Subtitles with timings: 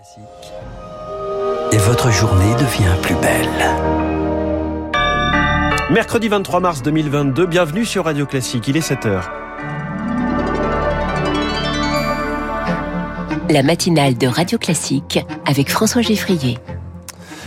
[0.00, 0.52] Classique.
[1.72, 3.48] Et votre journée devient plus belle.
[5.90, 9.22] Mercredi 23 mars 2022, bienvenue sur Radio Classique, il est 7h.
[13.50, 16.56] La matinale de Radio Classique avec François Geffrier.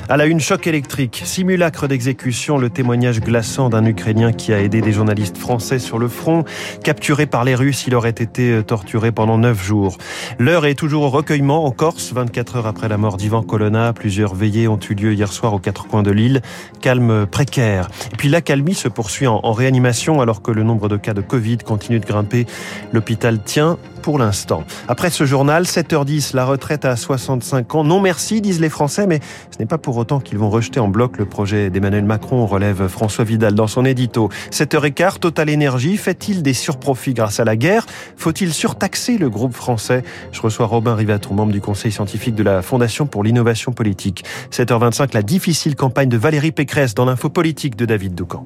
[0.09, 4.81] À la une, choc électrique, simulacre d'exécution, le témoignage glaçant d'un Ukrainien qui a aidé
[4.81, 6.43] des journalistes français sur le front.
[6.83, 9.97] Capturé par les Russes, il aurait été euh, torturé pendant neuf jours.
[10.39, 13.93] L'heure est toujours au recueillement en Corse, 24 heures après la mort d'Ivan Colonna.
[13.93, 16.41] Plusieurs veillées ont eu lieu hier soir aux quatre coins de l'île.
[16.81, 17.87] Calme précaire.
[18.11, 21.21] Et puis l'accalmie se poursuit en, en réanimation alors que le nombre de cas de
[21.21, 22.45] Covid continue de grimper.
[22.91, 24.63] L'hôpital tient pour l'instant.
[24.87, 27.83] Après ce journal, 7h10, la retraite à 65 ans.
[27.83, 30.89] Non merci, disent les Français, mais ce n'est pas pour autant qu'ils vont rejeter en
[30.89, 34.29] bloc le projet d'Emmanuel Macron, relève François Vidal dans son édito.
[34.51, 37.85] 7h15, Total Énergie fait-il des surprofits grâce à la guerre?
[38.17, 40.03] Faut-il surtaxer le groupe français?
[40.33, 44.25] Je reçois Robin Rivaton, membre du conseil scientifique de la Fondation pour l'innovation politique.
[44.51, 48.45] 7h25, la difficile campagne de Valérie Pécresse dans l'info politique de David Doucan.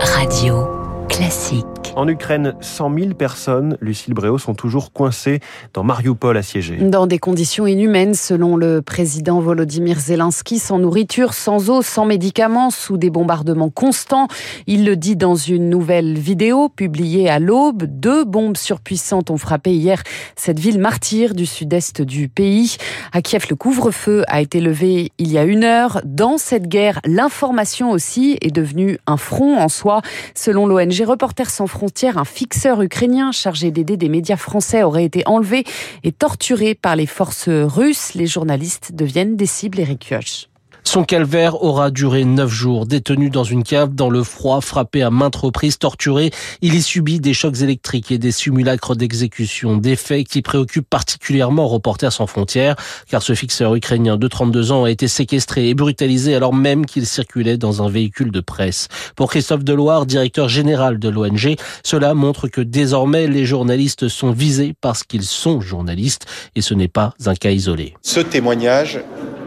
[0.00, 0.68] Radio
[1.08, 1.83] classique.
[1.96, 5.38] En Ukraine, 100 000 personnes, Lucille Bréau, sont toujours coincées
[5.74, 6.76] dans Mariupol assiégé.
[6.78, 12.70] Dans des conditions inhumaines, selon le président Volodymyr Zelensky, sans nourriture, sans eau, sans médicaments,
[12.70, 14.26] sous des bombardements constants.
[14.66, 17.84] Il le dit dans une nouvelle vidéo publiée à l'aube.
[17.84, 20.02] Deux bombes surpuissantes ont frappé hier
[20.34, 22.76] cette ville martyre du sud-est du pays.
[23.12, 26.00] À Kiev, le couvre-feu a été levé il y a une heure.
[26.04, 30.02] Dans cette guerre, l'information aussi est devenue un front en soi.
[30.34, 35.22] Selon l'ONG Reporters sans frontières, un fixeur ukrainien chargé d'aider des médias français aurait été
[35.26, 35.64] enlevé
[36.02, 38.14] et torturé par les forces russes.
[38.14, 40.48] Les journalistes deviennent des cibles, Eric Kioch.
[40.86, 42.86] Son calvaire aura duré neuf jours.
[42.86, 47.20] Détenu dans une cave, dans le froid, frappé à maintes reprises, torturé, il y subit
[47.20, 49.76] des chocs électriques et des simulacres d'exécution.
[49.76, 52.76] Des faits qui préoccupent particulièrement Reporters sans frontières,
[53.08, 57.06] car ce fixeur ukrainien de 32 ans a été séquestré et brutalisé alors même qu'il
[57.06, 58.88] circulait dans un véhicule de presse.
[59.16, 64.74] Pour Christophe Deloire, directeur général de l'ONG, cela montre que désormais les journalistes sont visés
[64.80, 67.94] parce qu'ils sont journalistes et ce n'est pas un cas isolé.
[68.02, 69.00] Ce témoignage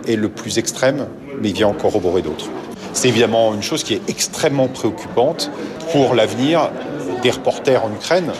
[0.08, 1.08] est le plus extrême
[1.42, 2.50] mais il vient en corroborer d'autres.
[2.94, 5.52] C'est évidemment une chose qui est extrêmement préoccupante
[5.92, 6.72] pour l'avenir
[7.22, 8.32] des reporters en Ukraine,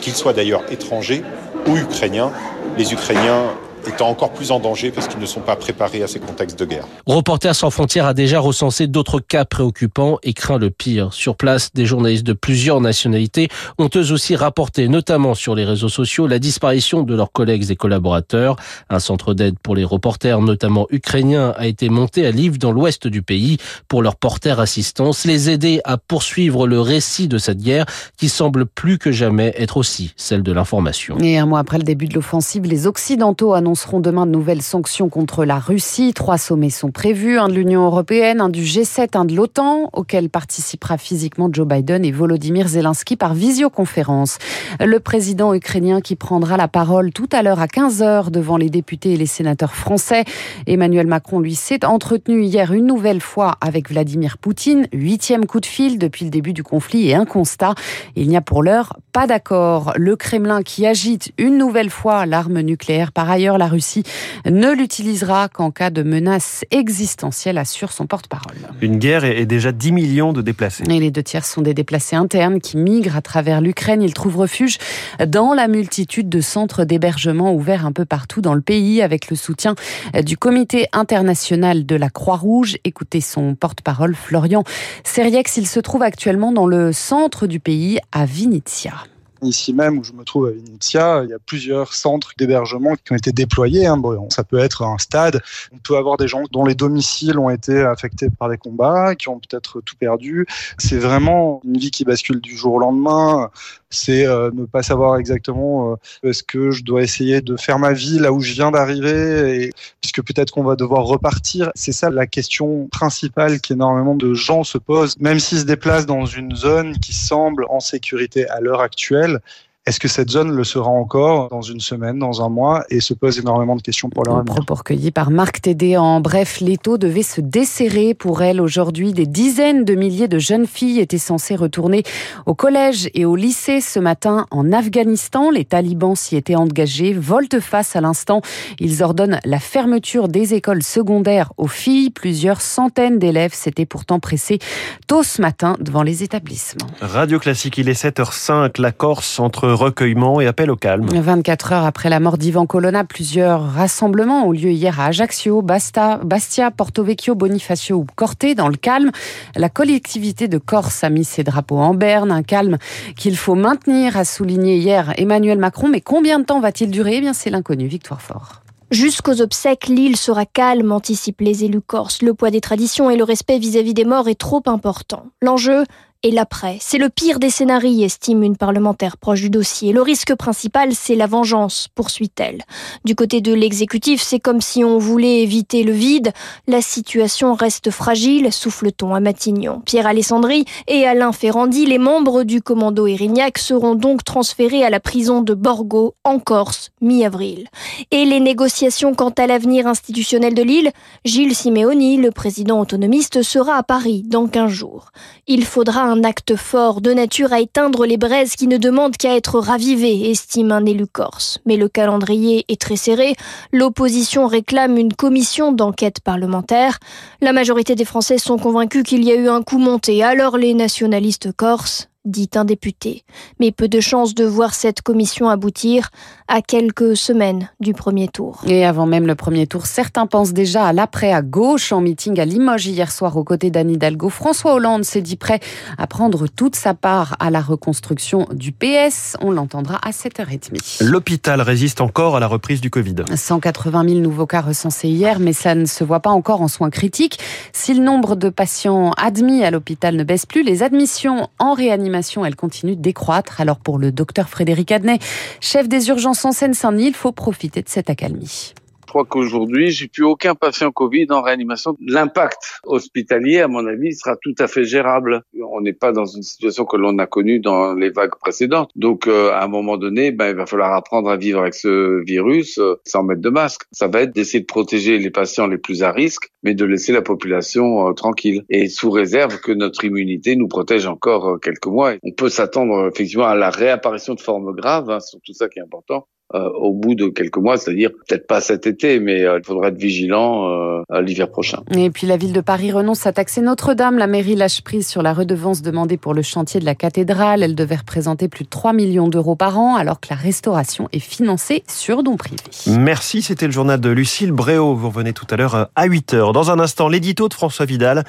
[0.00, 1.24] qu'ils soient d'ailleurs étrangers
[1.66, 2.30] ou ukrainiens.
[2.76, 3.44] Les Ukrainiens
[3.86, 6.64] étant encore plus en danger parce qu'ils ne sont pas préparés à ces contextes de
[6.64, 6.86] guerre.
[7.06, 11.12] Reporters sans frontières a déjà recensé d'autres cas préoccupants et craint le pire.
[11.12, 13.48] Sur place, des journalistes de plusieurs nationalités
[13.78, 17.76] ont eux aussi rapporté, notamment sur les réseaux sociaux, la disparition de leurs collègues et
[17.76, 18.56] collaborateurs.
[18.90, 23.06] Un centre d'aide pour les reporters, notamment ukrainiens, a été monté à Lviv dans l'ouest
[23.06, 27.86] du pays pour leur porter assistance, les aider à poursuivre le récit de cette guerre
[28.16, 31.18] qui semble plus que jamais être aussi celle de l'information.
[31.18, 34.60] Et un mois après le début de l'offensive, les Occidentaux annoncent annonceront demain de nouvelles
[34.60, 36.12] sanctions contre la Russie.
[36.12, 40.28] Trois sommets sont prévus, un de l'Union européenne, un du G7, un de l'OTAN, auquel
[40.28, 44.36] participera physiquement Joe Biden et Volodymyr Zelensky par visioconférence.
[44.78, 49.14] Le président ukrainien qui prendra la parole tout à l'heure à 15h devant les députés
[49.14, 50.24] et les sénateurs français.
[50.66, 54.86] Emmanuel Macron, lui, s'est entretenu hier une nouvelle fois avec Vladimir Poutine.
[54.92, 57.74] Huitième coup de fil depuis le début du conflit et un constat.
[58.16, 59.92] Il n'y a pour l'heure pas d'accord.
[59.96, 63.12] Le Kremlin qui agite une nouvelle fois l'arme nucléaire.
[63.12, 64.02] Par ailleurs, la Russie
[64.44, 68.56] ne l'utilisera qu'en cas de menace existentielle, assure son porte-parole.
[68.80, 70.82] Une guerre et déjà 10 millions de déplacés.
[70.90, 74.02] Et les deux tiers sont des déplacés internes qui migrent à travers l'Ukraine.
[74.02, 74.78] Ils trouvent refuge
[75.24, 79.36] dans la multitude de centres d'hébergement ouverts un peu partout dans le pays avec le
[79.36, 79.76] soutien
[80.24, 82.78] du Comité international de la Croix-Rouge.
[82.82, 84.64] Écoutez son porte-parole Florian
[85.04, 85.56] Seriex.
[85.56, 88.94] Il se trouve actuellement dans le centre du pays à Vinitsia.
[89.42, 93.12] Ici même où je me trouve à Vinitsia, il y a plusieurs centres d'hébergement qui
[93.12, 93.86] ont été déployés.
[93.86, 93.96] Hein.
[93.96, 95.42] Bon, ça peut être un stade.
[95.72, 99.28] On peut avoir des gens dont les domiciles ont été affectés par des combats, qui
[99.28, 100.46] ont peut-être tout perdu.
[100.78, 103.50] C'est vraiment une vie qui bascule du jour au lendemain.
[103.92, 107.92] C'est euh, ne pas savoir exactement euh, est-ce que je dois essayer de faire ma
[107.92, 111.70] vie là où je viens d'arriver, et, puisque peut-être qu'on va devoir repartir.
[111.74, 116.24] C'est ça la question principale qu'énormément de gens se posent, même s'ils se déplacent dans
[116.24, 119.40] une zone qui semble en sécurité à l'heure actuelle.
[119.84, 123.14] Est-ce que cette zone le sera encore dans une semaine, dans un mois Et se
[123.14, 124.54] pose énormément de questions pour leur avenir.
[124.54, 125.96] Propos recueillis par Marc Tédé.
[125.96, 129.12] En bref, l'étau devait se desserrer pour elle aujourd'hui.
[129.12, 132.04] Des dizaines de milliers de jeunes filles étaient censées retourner
[132.46, 135.50] au collège et au lycée ce matin en Afghanistan.
[135.50, 137.12] Les talibans s'y étaient engagés.
[137.12, 138.40] Volte-face à l'instant,
[138.78, 142.10] ils ordonnent la fermeture des écoles secondaires aux filles.
[142.10, 144.60] Plusieurs centaines d'élèves s'étaient pourtant pressés
[145.08, 146.86] tôt ce matin devant les établissements.
[147.00, 148.80] Radio Classique, il est 7h05.
[148.80, 151.06] La Corse entre recueillement et appel au calme.
[151.06, 156.20] 24 heures après la mort d'Ivan Colonna, plusieurs rassemblements ont lieu hier à Ajaccio, Basta,
[156.24, 159.10] Bastia, Porto Vecchio, Bonifacio ou Corté dans le calme.
[159.56, 162.78] La collectivité de Corse a mis ses drapeaux en berne, un calme
[163.16, 165.88] qu'il faut maintenir, a souligné hier Emmanuel Macron.
[165.88, 167.16] Mais combien de temps va-t-il durer?
[167.16, 167.86] Eh bien, c'est l'inconnu.
[167.86, 168.62] Victoire Fort.
[168.92, 172.20] Jusqu'aux obsèques, l'île sera calme, anticipent les élus corses.
[172.20, 175.24] Le poids des traditions et le respect vis-à-vis des morts est trop important.
[175.40, 175.84] L'enjeu
[176.22, 176.78] et l'après.
[176.80, 179.92] C'est le pire des scénarios, estime une parlementaire proche du dossier.
[179.92, 182.62] Le risque principal, c'est la vengeance, poursuit-elle.
[183.04, 186.32] Du côté de l'exécutif, c'est comme si on voulait éviter le vide.
[186.66, 189.82] La situation reste fragile, souffle-t-on à Matignon.
[189.84, 195.00] Pierre Alessandri et Alain Ferrandi, les membres du commando Erignac, seront donc transférés à la
[195.00, 197.68] prison de Borgo, en Corse, mi-avril.
[198.10, 200.92] Et les négociations quant à l'avenir institutionnel de l'île,
[201.24, 205.10] Gilles Simeoni, le président autonomiste, sera à Paris dans 15 jours.
[205.46, 209.34] Il faudra un acte fort de nature à éteindre les braises qui ne demandent qu'à
[209.34, 211.58] être ravivées, estime un élu corse.
[211.64, 213.34] Mais le calendrier est très serré.
[213.72, 216.98] L'opposition réclame une commission d'enquête parlementaire.
[217.40, 220.22] La majorité des Français sont convaincus qu'il y a eu un coup monté.
[220.22, 223.24] Alors les nationalistes corses dit un député.
[223.58, 226.10] Mais peu de chances de voir cette commission aboutir
[226.46, 228.60] à quelques semaines du premier tour.
[228.66, 231.92] Et avant même le premier tour, certains pensent déjà à l'après à gauche.
[231.92, 235.60] En meeting à Limoges hier soir aux côtés d'Anne Hidalgo, François Hollande s'est dit prêt
[235.98, 239.36] à prendre toute sa part à la reconstruction du PS.
[239.40, 241.02] On l'entendra à 7h30.
[241.02, 243.16] L'hôpital résiste encore à la reprise du Covid.
[243.34, 246.90] 180 000 nouveaux cas recensés hier, mais ça ne se voit pas encore en soins
[246.90, 247.38] critiques.
[247.72, 252.11] Si le nombre de patients admis à l'hôpital ne baisse plus, les admissions en réanimation
[252.44, 253.60] elle continue de décroître.
[253.60, 255.18] Alors pour le docteur Frédéric Adnet,
[255.60, 258.74] chef des urgences en Seine-Saint-Denis, il faut profiter de cette accalmie.
[259.12, 261.98] Je crois qu'aujourd'hui, j'ai plus aucun patient Covid en réanimation.
[262.00, 265.42] L'impact hospitalier, à mon avis, sera tout à fait gérable.
[265.70, 268.90] On n'est pas dans une situation que l'on a connue dans les vagues précédentes.
[268.96, 272.24] Donc, euh, à un moment donné, ben, il va falloir apprendre à vivre avec ce
[272.24, 273.82] virus euh, sans mettre de masque.
[273.92, 277.12] Ça va être d'essayer de protéger les patients les plus à risque, mais de laisser
[277.12, 278.64] la population euh, tranquille.
[278.70, 282.14] Et sous réserve que notre immunité nous protège encore quelques mois.
[282.22, 285.80] On peut s'attendre effectivement à la réapparition de formes graves, hein, c'est surtout ça qui
[285.80, 286.26] est important.
[286.54, 289.88] Euh, au bout de quelques mois, c'est-à-dire peut-être pas cet été, mais euh, il faudra
[289.88, 291.78] être vigilant euh, l'hiver prochain.
[291.96, 294.18] Et puis la ville de Paris renonce à taxer Notre-Dame.
[294.18, 297.62] La mairie lâche prise sur la redevance demandée pour le chantier de la cathédrale.
[297.62, 301.20] Elle devait représenter plus de 3 millions d'euros par an, alors que la restauration est
[301.20, 302.56] financée sur dons privés.
[302.86, 304.94] Merci, c'était le journal de Lucille Bréau.
[304.94, 306.52] Vous revenez tout à l'heure à 8h.
[306.52, 308.24] Dans un instant, l'édito de François Vidal.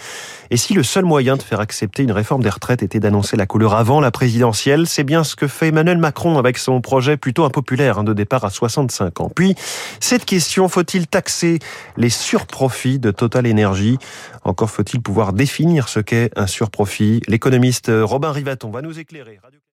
[0.49, 3.47] Et si le seul moyen de faire accepter une réforme des retraites était d'annoncer la
[3.47, 7.43] couleur avant la présidentielle, c'est bien ce que fait Emmanuel Macron avec son projet plutôt
[7.43, 9.29] impopulaire hein, de départ à 65 ans.
[9.33, 9.55] Puis,
[9.99, 11.59] cette question, faut-il taxer
[11.97, 13.97] les surprofits de Total Energy?
[14.43, 17.21] Encore faut-il pouvoir définir ce qu'est un surprofit?
[17.27, 19.39] L'économiste Robin Rivaton va nous éclairer.